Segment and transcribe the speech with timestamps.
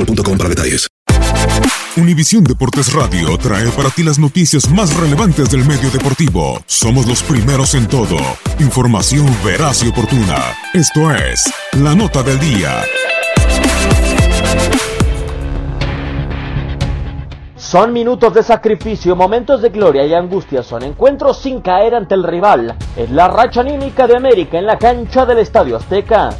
[0.00, 0.86] boostmobile.com para detalles.
[1.96, 6.60] Univisión Deportes Radio trae para ti las noticias más relevantes del medio deportivo.
[6.66, 8.16] Somos los primeros en todo.
[8.60, 10.38] Información veraz y oportuna.
[10.72, 11.52] Esto es
[11.82, 12.82] La Nota del Día.
[17.56, 22.24] Son minutos de sacrificio, momentos de gloria y angustia, son encuentros sin caer ante el
[22.24, 22.74] rival.
[22.96, 26.30] Es la racha anímica de América en la cancha del Estadio Azteca.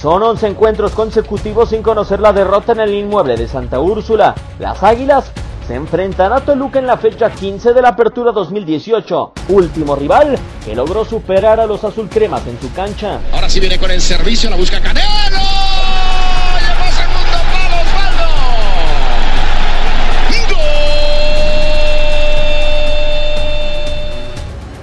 [0.00, 4.34] Son 11 encuentros consecutivos sin conocer la derrota en el inmueble de Santa Úrsula.
[4.58, 5.32] Las Águilas
[5.66, 9.32] se enfrentan a Toluca en la fecha 15 de la Apertura 2018.
[9.48, 13.20] Último rival que logró superar a los azulcremas en su cancha.
[13.32, 15.05] Ahora sí viene con el servicio, la busca Canelo.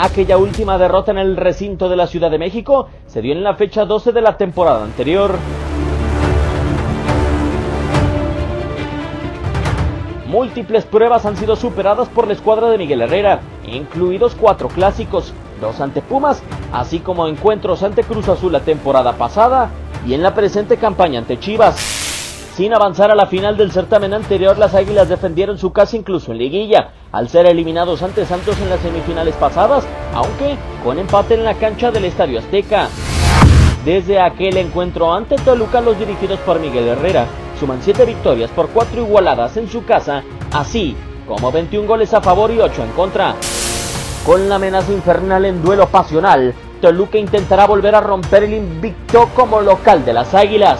[0.03, 3.55] Aquella última derrota en el recinto de la Ciudad de México se dio en la
[3.55, 5.37] fecha 12 de la temporada anterior.
[10.27, 15.79] Múltiples pruebas han sido superadas por la escuadra de Miguel Herrera, incluidos cuatro clásicos, dos
[15.79, 16.43] ante Pumas,
[16.73, 19.69] así como encuentros ante Cruz Azul la temporada pasada
[20.05, 21.92] y en la presente campaña ante Chivas.
[22.55, 26.37] Sin avanzar a la final del certamen anterior, las Águilas defendieron su casa incluso en
[26.37, 29.83] liguilla, al ser eliminados ante Santos en las semifinales pasadas,
[30.13, 32.89] aunque con empate en la cancha del Estadio Azteca.
[33.83, 37.25] Desde aquel encuentro ante Toluca, los dirigidos por Miguel Herrera
[37.59, 40.21] suman 7 victorias por 4 igualadas en su casa,
[40.51, 40.95] así
[41.27, 43.33] como 21 goles a favor y 8 en contra.
[44.27, 49.59] Con la amenaza infernal en duelo pasional, Toluca intentará volver a romper el invicto como
[49.59, 50.79] local de las Águilas.